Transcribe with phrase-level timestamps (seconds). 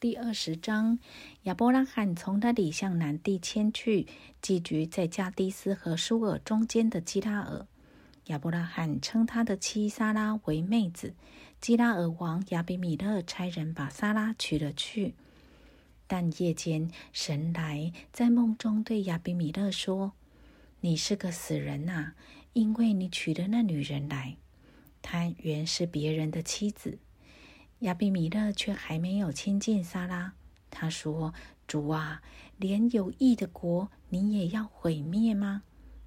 [0.00, 0.98] 第二十章，
[1.42, 4.06] 亚伯拉罕从那里向南地迁去，
[4.40, 7.66] 寄居在加迪斯和舒尔中间的基拉尔。
[8.28, 11.12] 亚伯拉罕称他的妻撒拉为妹子。
[11.60, 15.12] 基拉尔王亚比米勒差人把撒拉娶了去。
[16.06, 20.14] 但夜间，神来在梦中对亚比米勒说
[20.80, 22.14] ：“你是个死人呐，
[22.54, 24.38] 因为你娶了那女人来，
[25.02, 26.98] 她原是别人的妻子。”
[27.80, 30.32] 亚比米勒却还没有亲近撒拉。
[30.70, 31.34] 他说
[31.66, 32.22] ：“主啊，
[32.58, 35.62] 连有益的国你也要毁灭吗？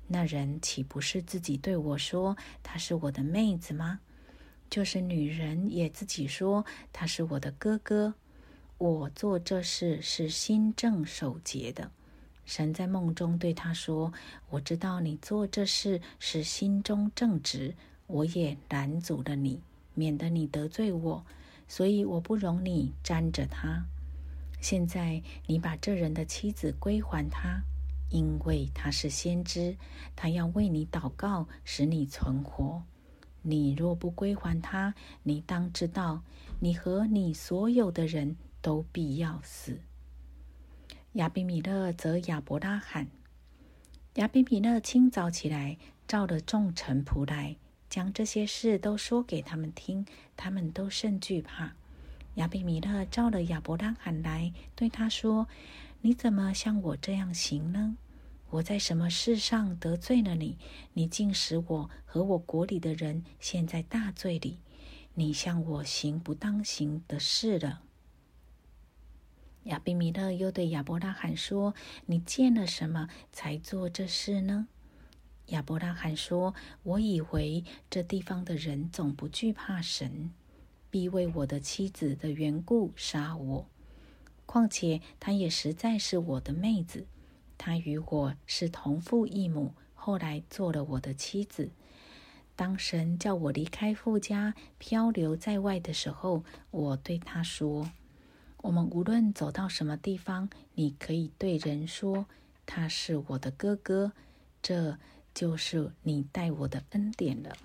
[0.08, 4.00] 那人岂不是自己对我说她是我的妹子吗？
[4.70, 8.14] 就是女人也自己说他是我的哥哥。
[8.78, 11.92] 我做这事是心正守节的。
[12.46, 14.14] 神在梦中对他说：
[14.50, 17.74] 我知道你做这事是心中正直，
[18.08, 19.62] 我也拦阻了你，
[19.94, 21.26] 免得你得罪我。”
[21.76, 23.84] 所以我不容你沾着他。
[24.62, 27.64] 现在你把这人的妻子归还他，
[28.12, 29.76] 因为他是先知，
[30.16, 32.84] 他要为你祷告，使你存活。
[33.42, 34.94] 你若不归还他，
[35.24, 36.22] 你当知道，
[36.60, 39.80] 你和你所有的人都必要死。
[41.14, 43.08] 亚比米勒则亚伯拉罕。
[44.18, 45.76] 亚比米勒清早起来，
[46.08, 47.56] 召了众臣仆来。
[47.94, 50.04] 将这些事都说给他们听，
[50.36, 51.76] 他们都甚惧怕。
[52.34, 55.48] 亚比米勒召了亚伯拉罕来，对他说
[56.02, 57.96] ：“你怎么像我这样行呢？
[58.50, 60.58] 我在什么事上得罪了你？
[60.94, 64.58] 你竟使我和我国里的人陷在大罪里。
[65.14, 67.84] 你向我行不当行的事了。”
[69.66, 71.76] 亚比米勒又对亚伯拉罕说
[72.08, 74.68] ：“你见了什么才做这事呢？”
[75.48, 80.32] 亚伯拉罕说：“我以为这地方的人总不惧怕神，
[80.90, 83.68] 必为我的妻子的缘故杀我。
[84.46, 87.06] 况且她也实在是我的妹子，
[87.58, 91.72] 她与我是同父异母，后来做了我的妻子。
[92.56, 97.92] 当神叫我离开父家，漂流在外的时候，我对他说：
[98.62, 102.28] 我们无论走到什么地方，你可以对人说
[102.66, 104.14] 他是我的哥哥。
[104.62, 104.98] 这。”
[105.34, 107.56] 就是你待我的恩典了。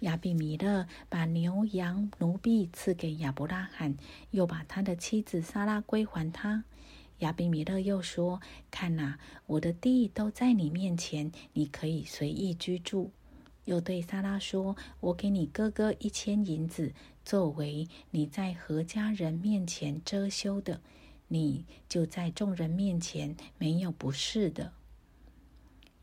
[0.00, 3.96] 亚比米勒把牛羊奴婢赐给亚伯拉罕，
[4.32, 6.64] 又把他的妻子撒拉归还他。
[7.20, 13.12] 亚比米勒又说：“看哪，我的地都在你面前，你可以随意居住。”
[13.64, 16.92] 又对撒拉说：“我给你哥哥一千银子，
[17.24, 20.82] 作为你在何家人面前遮羞的，
[21.28, 24.72] 你就在众人面前没有不是的。”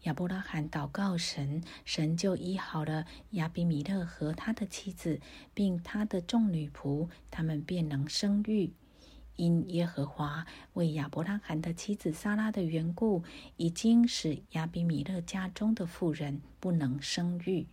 [0.04, 5.20] 亚伯拉罕祷告神，神就医好了亚比米勒和他的妻子，
[5.54, 8.74] 并他的众女仆，他们便能生育。
[9.36, 13.24] 因耶和华为亚伯拉罕的妻子撒拉的缘故，
[13.58, 17.68] 已经使亚比米勒家中的妇人不能生育。